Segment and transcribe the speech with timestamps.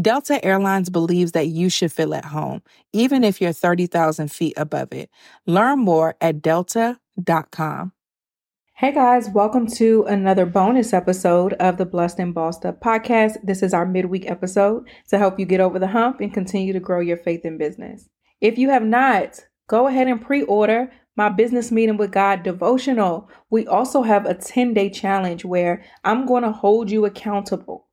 [0.00, 2.62] Delta Airlines believes that you should feel at home,
[2.94, 5.10] even if you're 30,000 feet above it.
[5.46, 7.92] Learn more at delta.com.
[8.72, 13.36] Hey guys, welcome to another bonus episode of the Blessed and Bossed Up podcast.
[13.44, 16.80] This is our midweek episode to help you get over the hump and continue to
[16.80, 18.08] grow your faith in business.
[18.40, 23.28] If you have not, go ahead and pre order my business meeting with God devotional.
[23.50, 27.88] We also have a 10 day challenge where I'm going to hold you accountable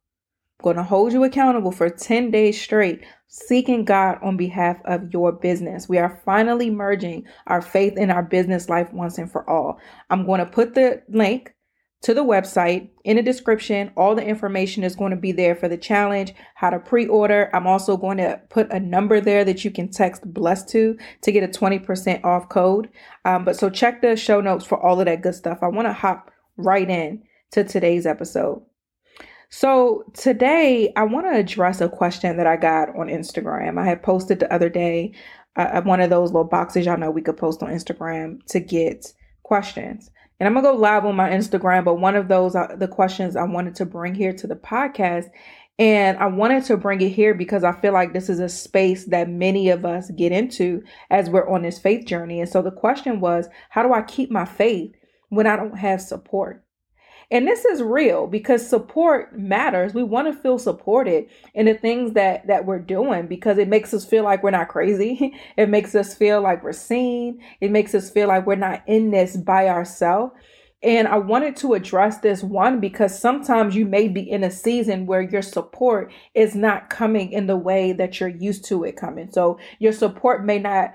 [0.62, 5.32] going to hold you accountable for 10 days straight, seeking God on behalf of your
[5.32, 5.88] business.
[5.88, 9.80] We are finally merging our faith in our business life once and for all.
[10.10, 11.54] I'm going to put the link
[12.02, 13.92] to the website in the description.
[13.96, 17.50] All the information is going to be there for the challenge, how to pre order.
[17.54, 21.32] I'm also going to put a number there that you can text blessed to to
[21.32, 22.90] get a 20% off code.
[23.26, 25.60] Um, but so check the show notes for all of that good stuff.
[25.62, 28.62] I want to hop right in to today's episode.
[29.50, 33.80] So today I want to address a question that I got on Instagram.
[33.80, 35.14] I had posted the other day
[35.56, 39.12] uh, one of those little boxes y'all know we could post on Instagram to get
[39.42, 40.12] questions.
[40.40, 43.36] And I'm gonna go live on my Instagram, but one of those uh, the questions
[43.36, 45.26] I wanted to bring here to the podcast,
[45.80, 49.06] and I wanted to bring it here because I feel like this is a space
[49.06, 52.40] that many of us get into as we're on this faith journey.
[52.40, 54.94] And so the question was, how do I keep my faith
[55.30, 56.64] when I don't have support?
[57.32, 59.94] And this is real because support matters.
[59.94, 63.94] We want to feel supported in the things that that we're doing because it makes
[63.94, 65.36] us feel like we're not crazy.
[65.58, 67.42] It makes us feel like we're seen.
[67.60, 70.34] It makes us feel like we're not in this by ourselves.
[70.82, 75.06] And I wanted to address this one because sometimes you may be in a season
[75.06, 79.30] where your support is not coming in the way that you're used to it coming.
[79.32, 80.94] So your support may not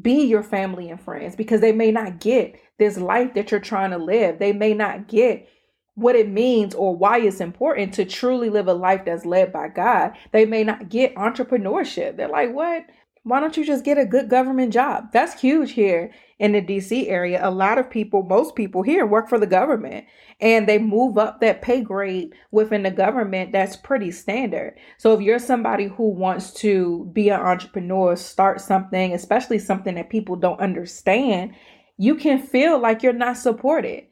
[0.00, 3.92] be your family and friends because they may not get this life that you're trying
[3.92, 4.38] to live.
[4.38, 5.48] They may not get
[5.94, 9.68] what it means or why it's important to truly live a life that's led by
[9.68, 10.12] God.
[10.32, 12.16] They may not get entrepreneurship.
[12.16, 12.84] They're like, what?
[13.22, 15.12] Why don't you just get a good government job?
[15.12, 17.40] That's huge here in the DC area.
[17.42, 20.04] A lot of people, most people here work for the government
[20.40, 23.52] and they move up that pay grade within the government.
[23.52, 24.76] That's pretty standard.
[24.98, 30.10] So if you're somebody who wants to be an entrepreneur, start something, especially something that
[30.10, 31.54] people don't understand,
[31.96, 34.04] you can feel like you're not supported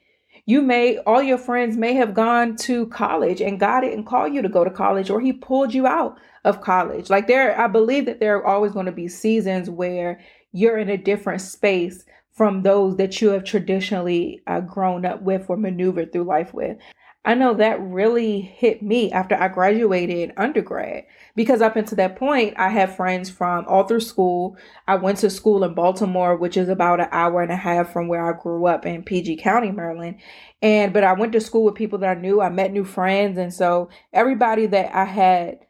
[0.46, 4.42] you may, all your friends may have gone to college and God didn't call you
[4.42, 7.10] to go to college or he pulled you out of college.
[7.10, 10.20] Like there, I believe that there are always going to be seasons where
[10.52, 15.48] you're in a different space from those that you have traditionally uh, grown up with
[15.48, 16.76] or maneuvered through life with.
[17.24, 21.04] I know that really hit me after I graduated undergrad
[21.36, 24.56] because up until that point, I had friends from all through school.
[24.88, 28.08] I went to school in Baltimore, which is about an hour and a half from
[28.08, 30.16] where I grew up in PG County, Maryland.
[30.62, 32.40] And, but I went to school with people that I knew.
[32.40, 33.38] I met new friends.
[33.38, 35.60] And so everybody that I had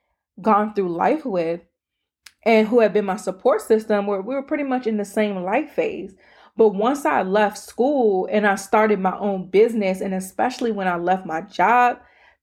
[0.41, 1.61] gone through life with
[2.45, 5.43] and who had been my support system were, we were pretty much in the same
[5.43, 6.15] life phase.
[6.57, 10.97] But once I left school and I started my own business, and especially when I
[10.97, 11.99] left my job,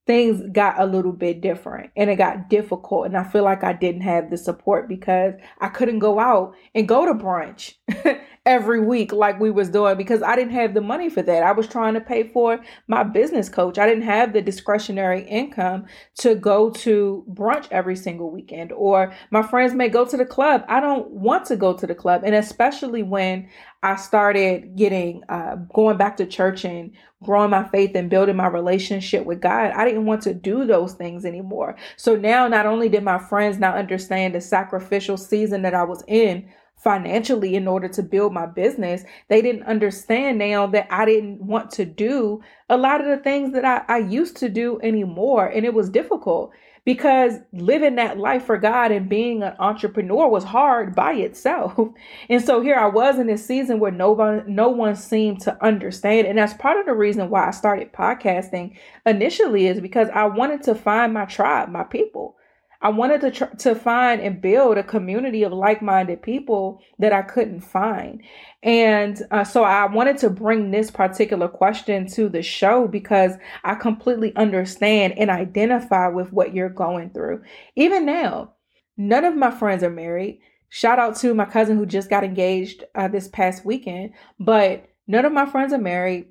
[0.08, 3.06] things got a little bit different and it got difficult.
[3.06, 6.88] And I feel like I didn't have the support because I couldn't go out and
[6.88, 7.76] go to brunch
[8.46, 11.44] every week like we was doing because I didn't have the money for that.
[11.44, 13.78] I was trying to pay for my business coach.
[13.78, 15.86] I didn't have the discretionary income
[16.20, 20.64] to go to brunch every single weekend or my friends may go to the club.
[20.68, 23.50] I don't want to go to the club and especially when
[23.82, 26.92] I started getting uh, going back to church and
[27.24, 29.72] growing my faith and building my relationship with God.
[29.72, 31.78] I didn't want to do those things anymore.
[31.98, 36.04] So now not only did my friends now understand the sacrificial season that I was
[36.08, 36.50] in
[36.80, 39.04] financially in order to build my business.
[39.28, 43.54] They didn't understand now that I didn't want to do a lot of the things
[43.54, 45.46] that I, I used to do anymore.
[45.48, 46.52] And it was difficult
[46.86, 51.78] because living that life for God and being an entrepreneur was hard by itself.
[52.30, 55.64] And so here I was in this season where no one no one seemed to
[55.64, 56.28] understand.
[56.28, 60.64] And that's part of the reason why I started podcasting initially is because I wanted
[60.64, 62.38] to find my tribe, my people.
[62.82, 67.22] I wanted to tr- to find and build a community of like-minded people that I
[67.22, 68.22] couldn't find.
[68.64, 73.34] And uh, so I wanted to bring this particular question to the show because
[73.66, 77.44] I completely understand and identify with what you're going through.
[77.76, 78.54] Even now,
[78.96, 80.40] none of my friends are married.
[80.70, 85.26] Shout out to my cousin who just got engaged uh, this past weekend, but none
[85.26, 86.28] of my friends are married.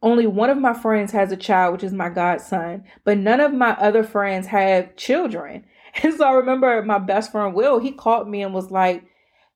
[0.00, 3.52] Only one of my friends has a child, which is my godson, but none of
[3.52, 5.64] my other friends have children.
[6.02, 9.04] And so I remember my best friend Will, he called me and was like,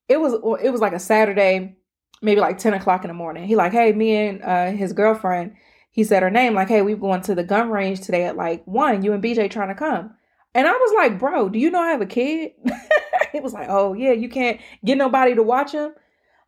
[0.09, 1.77] it was it was like a Saturday,
[2.21, 3.47] maybe like 10 o'clock in the morning.
[3.47, 5.55] He like, hey, me and uh, his girlfriend,
[5.91, 8.65] he said her name, like, hey, we going to the gun range today at like
[8.67, 9.03] one.
[9.03, 10.15] You and BJ trying to come.
[10.55, 12.53] And I was like, bro, do you know I have a kid?
[13.33, 15.95] he was like, oh yeah, you can't get nobody to watch him.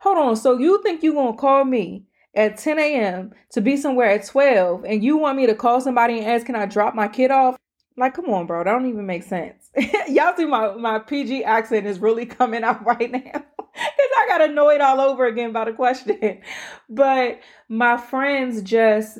[0.01, 2.05] Hold on, so you think you gonna call me
[2.35, 3.33] at 10 a.m.
[3.53, 6.57] to be somewhere at 12 and you want me to call somebody and ask, can
[6.57, 7.57] I drop my kid off?
[7.97, 8.65] Like, come on, bro.
[8.65, 9.64] That don't even make sense.
[10.09, 13.21] Y'all see my, my PG accent is really coming out right now.
[13.21, 16.41] Because I got annoyed all over again by the question.
[16.89, 19.19] But my friends just,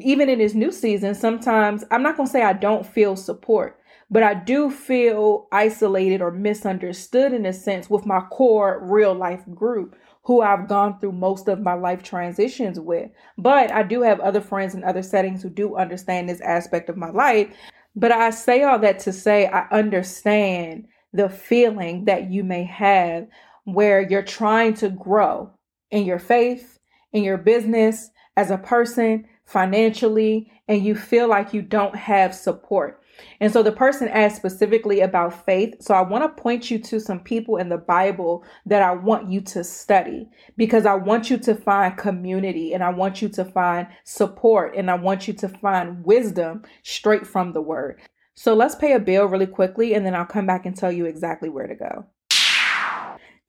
[0.00, 3.78] even in this new season, sometimes I'm not going to say I don't feel support,
[4.10, 9.42] but I do feel isolated or misunderstood in a sense with my core real life
[9.54, 13.10] group who I've gone through most of my life transitions with.
[13.36, 16.96] But I do have other friends in other settings who do understand this aspect of
[16.96, 17.48] my life.
[17.96, 23.28] But I say all that to say I understand the feeling that you may have
[23.64, 25.50] where you're trying to grow
[25.90, 26.78] in your faith,
[27.12, 33.00] in your business, as a person, financially, and you feel like you don't have support.
[33.40, 35.74] And so the person asked specifically about faith.
[35.80, 39.30] So I want to point you to some people in the Bible that I want
[39.30, 43.44] you to study because I want you to find community and I want you to
[43.44, 48.00] find support and I want you to find wisdom straight from the word.
[48.34, 51.06] So let's pay a bill really quickly and then I'll come back and tell you
[51.06, 52.06] exactly where to go.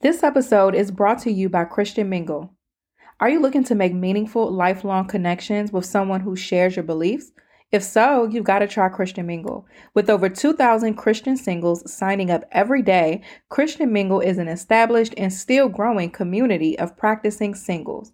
[0.01, 2.53] This episode is brought to you by Christian Mingle.
[3.19, 7.31] Are you looking to make meaningful, lifelong connections with someone who shares your beliefs?
[7.75, 9.67] If so, you've got to try Christian Mingle.
[9.93, 15.33] With over 2,000 Christian singles signing up every day, Christian Mingle is an established and
[15.33, 18.13] still growing community of practicing singles.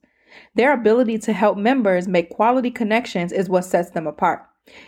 [0.55, 4.41] Their ability to help members make quality connections is what sets them apart.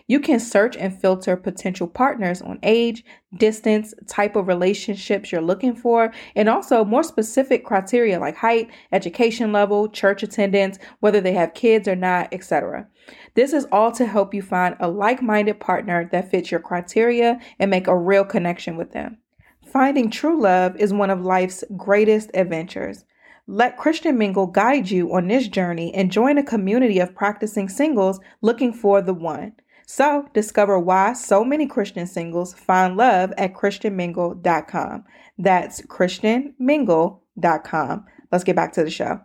[0.07, 3.03] You can search and filter potential partners on age,
[3.37, 9.51] distance, type of relationships you're looking for, and also more specific criteria like height, education
[9.51, 12.87] level, church attendance, whether they have kids or not, etc.
[13.33, 17.39] This is all to help you find a like minded partner that fits your criteria
[17.57, 19.17] and make a real connection with them.
[19.65, 23.05] Finding true love is one of life's greatest adventures.
[23.47, 28.19] Let Christian Mingle guide you on this journey and join a community of practicing singles
[28.41, 29.53] looking for the one.
[29.85, 35.03] So, discover why so many Christian singles find love at ChristianMingle.com.
[35.37, 38.05] That's ChristianMingle.com.
[38.31, 39.21] Let's get back to the show.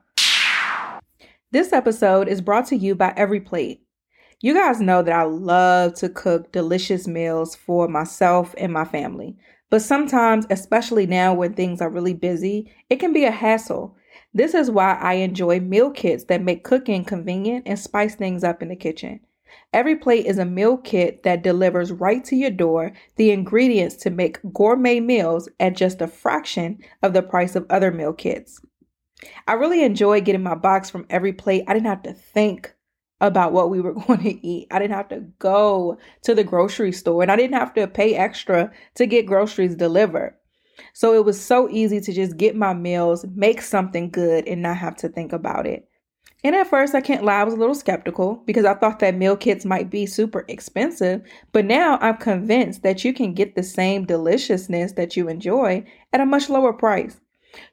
[1.50, 3.82] This episode is brought to you by Every Plate.
[4.40, 9.36] You guys know that I love to cook delicious meals for myself and my family.
[9.70, 13.96] But sometimes, especially now when things are really busy, it can be a hassle.
[14.32, 18.62] This is why I enjoy meal kits that make cooking convenient and spice things up
[18.62, 19.20] in the kitchen.
[19.72, 24.10] Every plate is a meal kit that delivers right to your door the ingredients to
[24.10, 28.60] make gourmet meals at just a fraction of the price of other meal kits.
[29.46, 31.64] I really enjoy getting my box from every plate.
[31.66, 32.74] I didn't have to think
[33.20, 34.68] about what we were going to eat.
[34.70, 38.14] I didn't have to go to the grocery store and I didn't have to pay
[38.14, 40.36] extra to get groceries delivered.
[40.92, 44.76] So it was so easy to just get my meals, make something good, and not
[44.76, 45.87] have to think about it.
[46.44, 49.16] And at first, I can't lie, I was a little skeptical because I thought that
[49.16, 51.22] meal kits might be super expensive.
[51.52, 56.20] But now I'm convinced that you can get the same deliciousness that you enjoy at
[56.20, 57.20] a much lower price.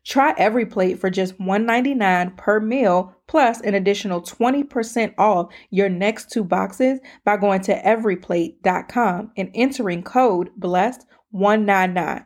[0.04, 6.32] Try every plate for just $1.99 per meal plus an additional 20% off your next
[6.32, 12.26] two boxes by going to everyplate.com and entering code BLESSED199.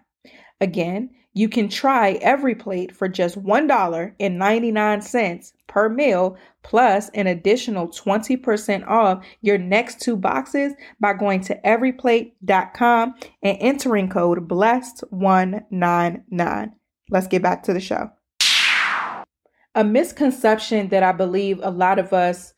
[0.61, 8.85] Again, you can try every plate for just $1.99 per meal plus an additional 20%
[8.87, 16.73] off your next two boxes by going to everyplate.com and entering code BLESSED199.
[17.09, 18.11] Let's get back to the show.
[19.75, 22.53] A misconception that I believe a lot of us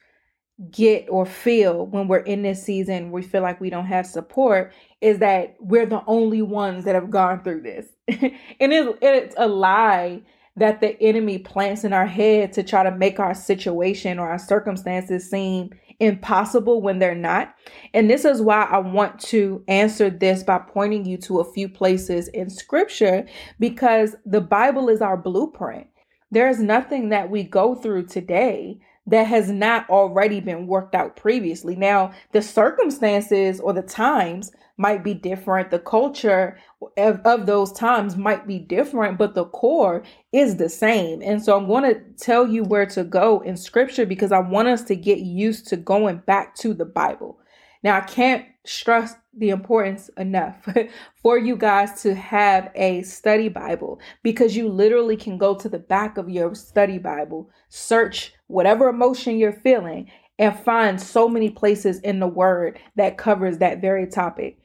[0.70, 4.72] get or feel when we're in this season, we feel like we don't have support,
[5.02, 7.88] is that we're the only ones that have gone through this.
[8.08, 10.22] and it, it's a lie
[10.58, 14.40] that the enemy plants in our head to try to make our situation or our
[14.40, 17.56] circumstances seem impossible when they're not.
[17.94, 21.70] And this is why I want to answer this by pointing you to a few
[21.70, 23.26] places in scripture
[23.60, 25.88] because the Bible is our blueprint.
[26.32, 31.16] There is nothing that we go through today that has not already been worked out
[31.16, 31.76] previously.
[31.76, 35.70] Now, the circumstances or the times might be different.
[35.70, 36.58] The culture
[36.98, 41.22] of, of those times might be different, but the core is the same.
[41.22, 44.68] And so I'm going to tell you where to go in scripture because I want
[44.68, 47.40] us to get used to going back to the Bible.
[47.84, 50.68] Now, I can't stress the importance enough
[51.22, 55.80] for you guys to have a study Bible because you literally can go to the
[55.80, 62.00] back of your study Bible, search whatever emotion you're feeling, and find so many places
[62.02, 64.58] in the Word that covers that very topic.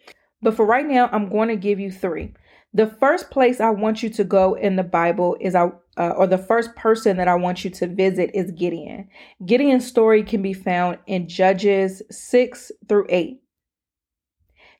[0.42, 2.34] But for right now, I'm going to give you three.
[2.72, 6.26] The first place I want you to go in the Bible is I uh, or
[6.26, 9.08] the first person that I want you to visit is Gideon.
[9.46, 13.40] Gideon's story can be found in Judges 6 through 8.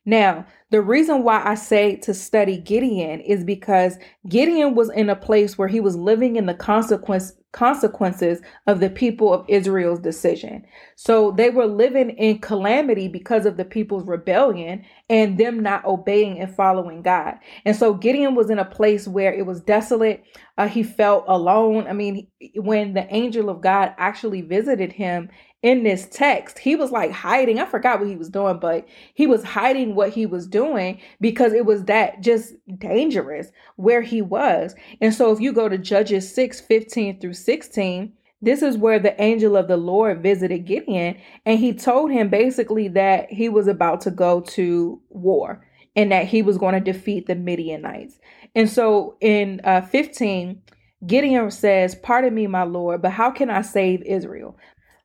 [0.06, 3.98] Now, the reason why I say to study Gideon is because
[4.28, 8.90] Gideon was in a place where he was living in the consequence consequences of the
[8.90, 10.62] people of Israel's decision.
[10.94, 16.38] So they were living in calamity because of the people's rebellion and them not obeying
[16.38, 17.36] and following God.
[17.64, 20.22] And so Gideon was in a place where it was desolate.
[20.58, 21.86] Uh, he felt alone.
[21.86, 25.30] I mean, when the angel of God actually visited him
[25.62, 27.58] in this text, he was like hiding.
[27.58, 31.52] I forgot what he was doing, but he was hiding what he was doing because
[31.52, 34.74] it was that just dangerous where he was.
[35.00, 39.20] And so if you go to Judges 6 15 through 16, this is where the
[39.20, 44.02] angel of the Lord visited Gideon, and he told him basically that he was about
[44.02, 48.18] to go to war and that he was going to defeat the Midianites.
[48.54, 50.60] And so in uh, 15,
[51.06, 54.56] Gideon says, Pardon me, my Lord, but how can I save Israel?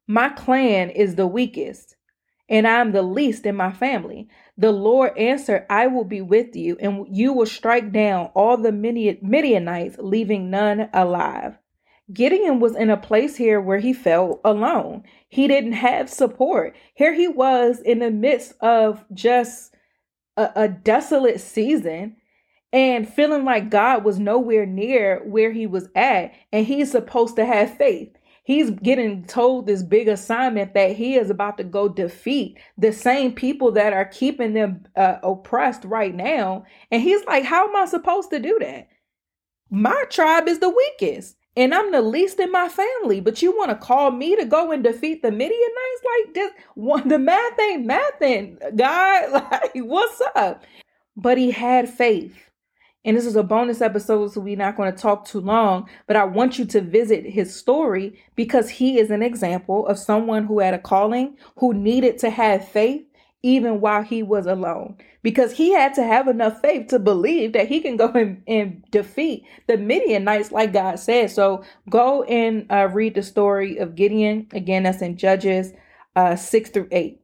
[0.07, 1.95] My clan is the weakest,
[2.49, 4.27] and I'm the least in my family.
[4.57, 8.71] The Lord answered, I will be with you, and you will strike down all the
[8.71, 11.57] Midianites, leaving none alive.
[12.11, 15.03] Gideon was in a place here where he felt alone.
[15.29, 16.75] He didn't have support.
[16.93, 19.73] Here he was in the midst of just
[20.35, 22.17] a, a desolate season
[22.73, 27.45] and feeling like God was nowhere near where he was at, and he's supposed to
[27.45, 32.57] have faith he's getting told this big assignment that he is about to go defeat
[32.77, 36.65] the same people that are keeping them uh, oppressed right now.
[36.91, 38.87] And he's like, How am I supposed to do that?
[39.69, 41.37] My tribe is the weakest.
[41.57, 44.71] And I'm the least in my family, but you want to call me to go
[44.71, 46.01] and defeat the Midianites?
[46.25, 49.31] Like this one the math ain't mathing, God.
[49.51, 50.63] Like, what's up?
[51.17, 52.50] But he had faith.
[53.03, 56.15] And this is a bonus episode, so we're not going to talk too long, but
[56.15, 60.59] I want you to visit his story because he is an example of someone who
[60.59, 63.03] had a calling, who needed to have faith
[63.43, 64.97] even while he was alone.
[65.23, 68.83] Because he had to have enough faith to believe that he can go and, and
[68.91, 71.31] defeat the Midianites, like God said.
[71.31, 74.47] So go and uh, read the story of Gideon.
[74.51, 75.73] Again, that's in Judges
[76.15, 77.20] uh, 6 through 8.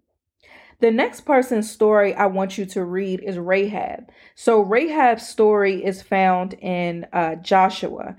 [0.79, 4.11] The next person's story I want you to read is Rahab.
[4.35, 8.15] So, Rahab's story is found in uh, Joshua.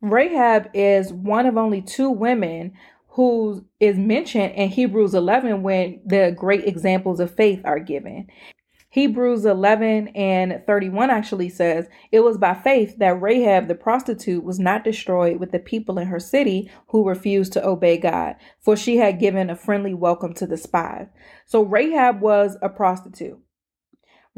[0.00, 2.72] Rahab is one of only two women
[3.10, 8.28] who is mentioned in Hebrews 11 when the great examples of faith are given.
[8.98, 14.58] Hebrews 11 and 31 actually says, It was by faith that Rahab the prostitute was
[14.58, 18.96] not destroyed with the people in her city who refused to obey God, for she
[18.96, 21.06] had given a friendly welcome to the spies.
[21.46, 23.38] So Rahab was a prostitute.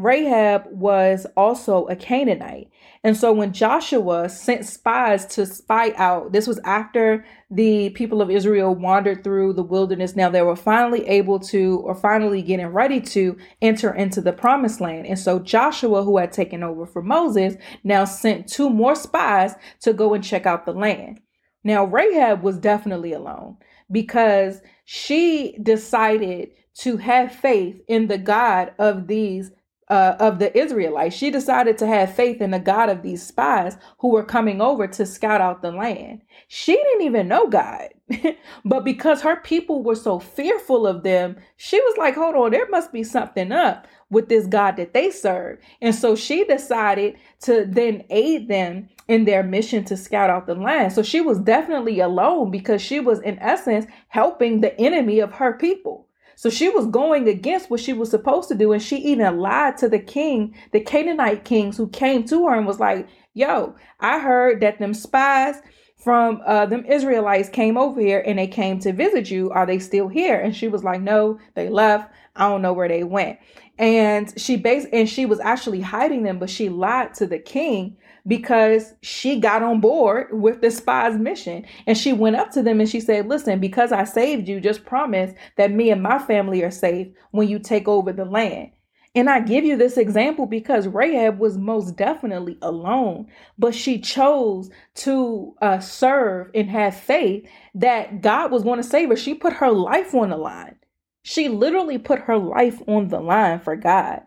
[0.03, 2.71] Rahab was also a Canaanite.
[3.03, 8.31] And so when Joshua sent spies to spy out, this was after the people of
[8.31, 10.17] Israel wandered through the wilderness.
[10.17, 14.81] Now they were finally able to, or finally getting ready to enter into the promised
[14.81, 15.07] land.
[15.07, 17.55] And so Joshua, who had taken over for Moses,
[17.85, 21.21] now sent two more spies to go and check out the land.
[21.65, 23.57] Now Rahab was definitely alone
[23.91, 29.51] because she decided to have faith in the God of these
[29.91, 31.17] uh, of the Israelites.
[31.17, 34.89] She decided to have faith in the God of these spies who were coming over
[34.89, 36.23] to scout out the land.
[36.49, 37.91] She didn't even know God,
[38.65, 42.69] but because her people were so fearful of them, she was like, hold on, there
[42.71, 45.59] must be something up with this God that they serve.
[45.83, 50.55] And so she decided to then aid them in their mission to scout out the
[50.55, 50.93] land.
[50.93, 55.55] So she was definitely alone because she was, in essence, helping the enemy of her
[55.55, 56.07] people.
[56.41, 58.73] So she was going against what she was supposed to do.
[58.73, 62.67] And she even lied to the king, the Canaanite kings who came to her and
[62.67, 65.61] was like, Yo, I heard that them spies
[65.99, 69.51] from uh, them Israelites came over here and they came to visit you.
[69.51, 70.41] Are they still here?
[70.41, 72.11] And she was like, No, they left.
[72.35, 73.39] I don't know where they went.
[73.79, 77.99] And she based and she was actually hiding them, but she lied to the king
[78.31, 81.67] because she got on board with the spy's mission.
[81.87, 84.87] And she went up to them and she said, Listen, because I saved you, just
[84.87, 88.73] promise that me and my family are safe when you take over the land.
[89.17, 94.71] And I give you this example because Rahab was most definitely alone, but she chose
[94.97, 97.47] to uh, serve and have faith
[97.77, 99.17] that God was going to save her.
[99.17, 100.77] She put her life on the line.
[101.25, 104.23] She literally put her life on the line for God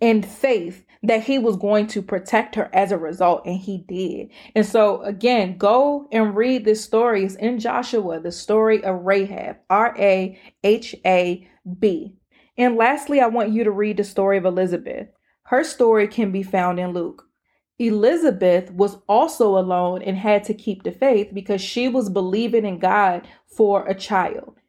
[0.00, 4.30] And faith that he was going to protect her as a result, and he did.
[4.54, 7.24] And so, again, go and read this story.
[7.24, 12.16] It's in Joshua, the story of Rahab, R A H A B.
[12.58, 15.08] And lastly, I want you to read the story of Elizabeth.
[15.44, 17.24] Her story can be found in Luke.
[17.78, 22.78] Elizabeth was also alone and had to keep the faith because she was believing in
[22.78, 23.26] God
[23.56, 24.59] for a child.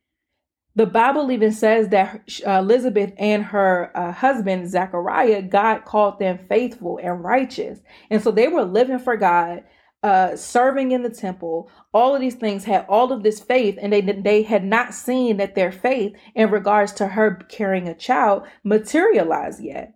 [0.76, 6.40] The Bible even says that uh, Elizabeth and her uh, husband, Zachariah, God called them
[6.48, 7.80] faithful and righteous.
[8.10, 9.64] And so they were living for God,
[10.02, 11.70] uh, serving in the temple.
[11.94, 15.38] All of these things had all of this faith, and they, they had not seen
[15.38, 19.94] that their faith in regards to her carrying a child materialized yet.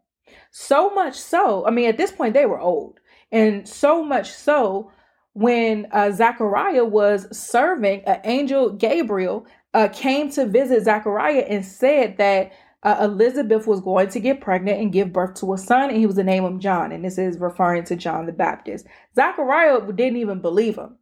[0.51, 3.00] So much so, I mean, at this point, they were old.
[3.32, 4.91] And so much so,
[5.34, 12.17] when uh, Zachariah was serving, an angel Gabriel uh, came to visit Zachariah and said
[12.17, 12.53] that
[12.84, 16.05] uh, Elizabeth was going to get pregnant and give birth to a son, and he
[16.05, 16.94] was to name him John.
[16.94, 18.86] And this is referring to John the Baptist.
[19.15, 20.96] Zachariah didn't even believe him.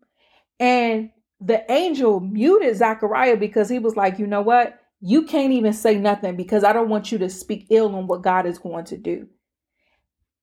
[0.59, 4.79] And the angel muted Zachariah because he was like, you know what?
[5.01, 8.23] You can't even say nothing because I don't want you to speak ill on what
[8.23, 9.27] God is going to do.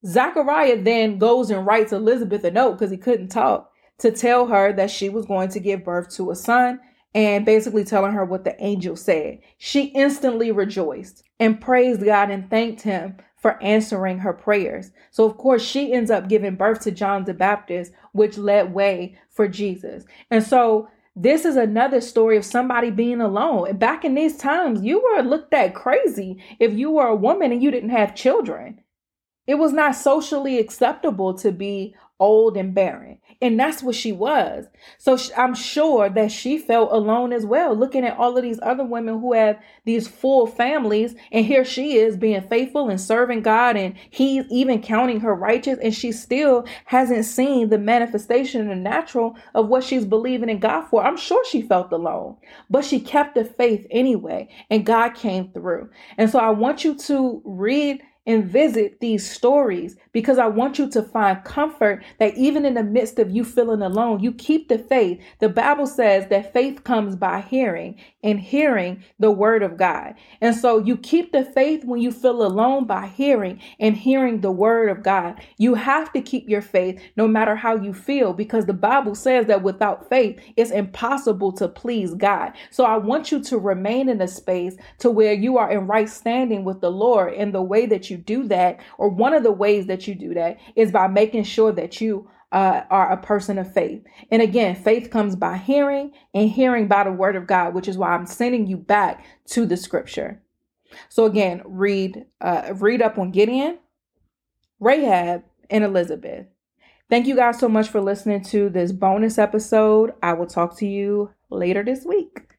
[0.05, 4.71] Zachariah then goes and writes Elizabeth a note because he couldn't talk to tell her
[4.71, 6.79] that she was going to give birth to a son
[7.13, 9.39] and basically telling her what the angel said.
[9.57, 14.91] She instantly rejoiced and praised God and thanked him for answering her prayers.
[15.09, 19.17] So, of course, she ends up giving birth to John the Baptist, which led way
[19.29, 20.05] for Jesus.
[20.29, 23.67] And so, this is another story of somebody being alone.
[23.67, 27.51] And back in these times, you were looked at crazy if you were a woman
[27.51, 28.79] and you didn't have children.
[29.47, 33.17] It was not socially acceptable to be old and barren.
[33.41, 34.67] And that's what she was.
[34.99, 38.85] So I'm sure that she felt alone as well, looking at all of these other
[38.85, 41.15] women who have these full families.
[41.31, 45.79] And here she is being faithful and serving God, and he's even counting her righteous.
[45.81, 50.59] And she still hasn't seen the manifestation in the natural of what she's believing in
[50.59, 51.03] God for.
[51.03, 52.37] I'm sure she felt alone,
[52.69, 55.89] but she kept the faith anyway, and God came through.
[56.19, 60.89] And so I want you to read and visit these stories because I want you
[60.91, 64.77] to find comfort that even in the midst of you feeling alone, you keep the
[64.77, 65.19] faith.
[65.39, 70.15] The Bible says that faith comes by hearing and hearing the word of God.
[70.41, 74.51] And so you keep the faith when you feel alone by hearing and hearing the
[74.51, 75.41] word of God.
[75.57, 79.47] You have to keep your faith no matter how you feel because the Bible says
[79.47, 82.53] that without faith, it's impossible to please God.
[82.69, 86.09] So I want you to remain in a space to where you are in right
[86.09, 89.51] standing with the Lord in the way that you do that, or one of the
[89.51, 93.57] ways that you do that is by making sure that you uh, are a person
[93.57, 94.03] of faith.
[94.29, 97.97] And again, faith comes by hearing and hearing by the word of God, which is
[97.97, 100.41] why I'm sending you back to the scripture.
[101.09, 103.79] So again, read uh, read up on Gideon,
[104.79, 106.47] Rahab, and Elizabeth.
[107.09, 110.13] Thank you guys so much for listening to this bonus episode.
[110.21, 112.50] I will talk to you later this week.